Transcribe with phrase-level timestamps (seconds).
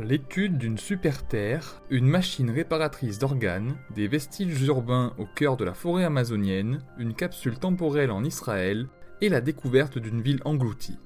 [0.00, 6.04] L'étude d'une super-terre, une machine réparatrice d'organes, des vestiges urbains au cœur de la forêt
[6.04, 8.86] amazonienne, une capsule temporelle en Israël
[9.20, 11.00] et la découverte d'une ville engloutie.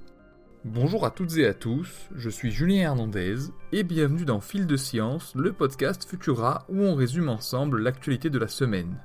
[0.67, 3.37] Bonjour à toutes et à tous, je suis Julien Hernandez
[3.73, 8.39] et bienvenue dans Fil de Science, le podcast Futura où on résume ensemble l'actualité de
[8.39, 8.99] la semaine.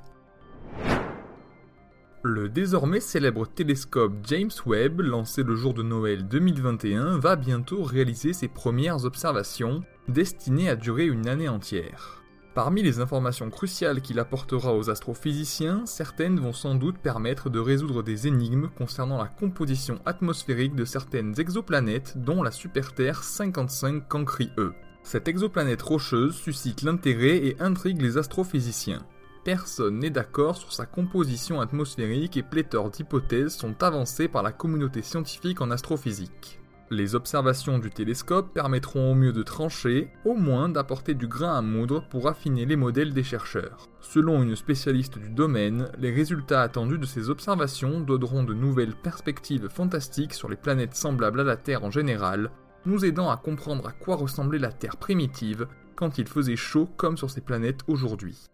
[2.29, 8.33] Le désormais célèbre télescope James Webb, lancé le jour de Noël 2021, va bientôt réaliser
[8.33, 12.21] ses premières observations, destinées à durer une année entière.
[12.53, 18.03] Parmi les informations cruciales qu'il apportera aux astrophysiciens, certaines vont sans doute permettre de résoudre
[18.03, 24.73] des énigmes concernant la composition atmosphérique de certaines exoplanètes, dont la super-Terre 55 Cancri E.
[25.01, 29.05] Cette exoplanète rocheuse suscite l'intérêt et intrigue les astrophysiciens
[29.47, 35.01] personne n'est d'accord sur sa composition atmosphérique et pléthore d'hypothèses sont avancées par la communauté
[35.01, 36.59] scientifique en astrophysique.
[36.91, 41.61] Les observations du télescope permettront au mieux de trancher, au moins d'apporter du grain à
[41.61, 43.87] moudre pour affiner les modèles des chercheurs.
[44.01, 49.69] Selon une spécialiste du domaine, les résultats attendus de ces observations donneront de nouvelles perspectives
[49.69, 52.51] fantastiques sur les planètes semblables à la Terre en général,
[52.85, 57.15] nous aidant à comprendre à quoi ressemblait la Terre primitive quand il faisait chaud comme
[57.15, 58.49] sur ces planètes aujourd'hui.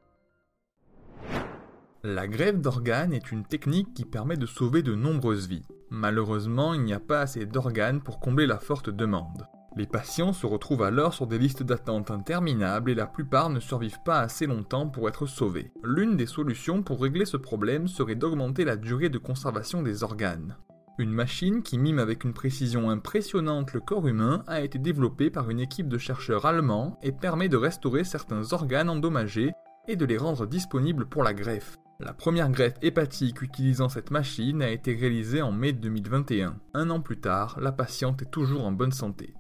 [2.06, 5.66] La grève d'organes est une technique qui permet de sauver de nombreuses vies.
[5.90, 9.48] Malheureusement, il n'y a pas assez d'organes pour combler la forte demande.
[9.78, 14.04] Les patients se retrouvent alors sur des listes d'attente interminables et la plupart ne survivent
[14.04, 15.72] pas assez longtemps pour être sauvés.
[15.82, 20.58] L'une des solutions pour régler ce problème serait d'augmenter la durée de conservation des organes.
[20.98, 25.50] Une machine qui mime avec une précision impressionnante le corps humain a été développée par
[25.50, 29.54] une équipe de chercheurs allemands et permet de restaurer certains organes endommagés
[29.88, 31.78] et de les rendre disponibles pour la greffe.
[32.06, 36.60] La première greffe hépatique utilisant cette machine a été réalisée en mai 2021.
[36.74, 39.34] Un an plus tard, la patiente est toujours en bonne santé.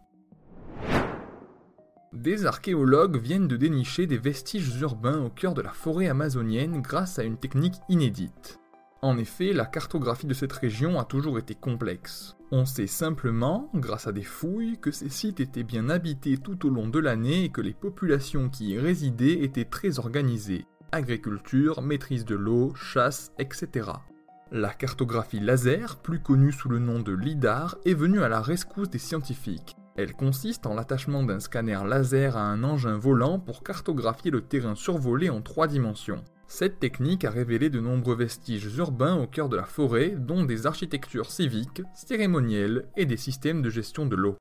[2.13, 7.19] Des archéologues viennent de dénicher des vestiges urbains au cœur de la forêt amazonienne grâce
[7.19, 8.61] à une technique inédite.
[9.01, 12.37] En effet, la cartographie de cette région a toujours été complexe.
[12.53, 16.69] On sait simplement, grâce à des fouilles, que ces sites étaient bien habités tout au
[16.69, 22.23] long de l'année et que les populations qui y résidaient étaient très organisées agriculture, maîtrise
[22.23, 23.89] de l'eau, chasse, etc.
[24.51, 28.89] La cartographie laser, plus connue sous le nom de LIDAR, est venue à la rescousse
[28.89, 29.75] des scientifiques.
[29.95, 34.75] Elle consiste en l'attachement d'un scanner laser à un engin volant pour cartographier le terrain
[34.75, 36.23] survolé en trois dimensions.
[36.47, 40.67] Cette technique a révélé de nombreux vestiges urbains au cœur de la forêt, dont des
[40.67, 44.37] architectures civiques, cérémonielles et des systèmes de gestion de l'eau.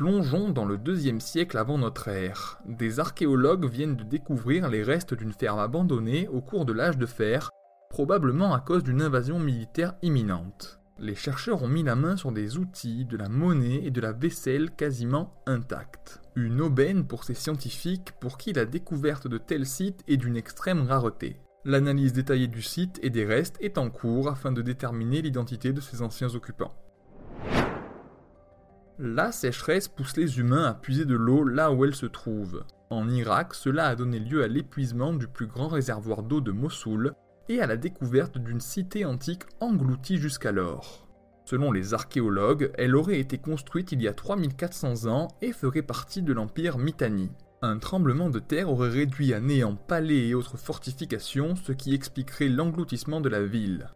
[0.00, 2.58] Plongeons dans le deuxième siècle avant notre ère.
[2.64, 7.04] Des archéologues viennent de découvrir les restes d'une ferme abandonnée au cours de l'âge de
[7.04, 7.50] fer,
[7.90, 10.80] probablement à cause d'une invasion militaire imminente.
[10.98, 14.12] Les chercheurs ont mis la main sur des outils, de la monnaie et de la
[14.12, 16.22] vaisselle quasiment intacts.
[16.34, 20.86] Une aubaine pour ces scientifiques pour qui la découverte de tels sites est d'une extrême
[20.88, 21.36] rareté.
[21.66, 25.82] L'analyse détaillée du site et des restes est en cours afin de déterminer l'identité de
[25.82, 26.72] ses anciens occupants.
[29.02, 32.64] La sécheresse pousse les humains à puiser de l'eau là où elle se trouve.
[32.90, 37.14] En Irak, cela a donné lieu à l'épuisement du plus grand réservoir d'eau de Mossoul
[37.48, 41.08] et à la découverte d'une cité antique engloutie jusqu'alors.
[41.46, 46.20] Selon les archéologues, elle aurait été construite il y a 3400 ans et ferait partie
[46.20, 47.30] de l'empire Mitanni.
[47.62, 52.50] Un tremblement de terre aurait réduit à néant palais et autres fortifications, ce qui expliquerait
[52.50, 53.88] l'engloutissement de la ville.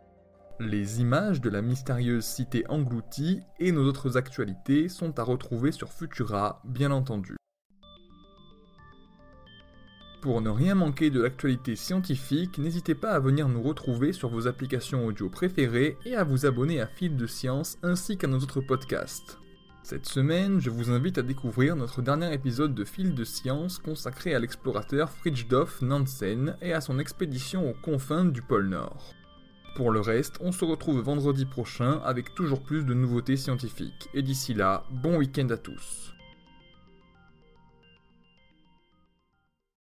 [0.61, 5.93] Les images de la mystérieuse cité engloutie et nos autres actualités sont à retrouver sur
[5.93, 7.35] Futura, bien entendu.
[10.23, 14.47] Pour ne rien manquer de l'actualité scientifique, n'hésitez pas à venir nous retrouver sur vos
[14.47, 18.61] applications audio préférées et à vous abonner à Fil de Science ainsi qu'à nos autres
[18.61, 19.41] podcasts.
[19.83, 24.37] Cette semaine, je vous invite à découvrir notre dernier épisode de Fil de Science consacré
[24.37, 29.15] à l'explorateur Fridtjof Nansen et à son expédition aux confins du pôle Nord.
[29.75, 34.09] Pour le reste, on se retrouve vendredi prochain avec toujours plus de nouveautés scientifiques.
[34.15, 36.14] Et d'ici là, bon week-end à tous.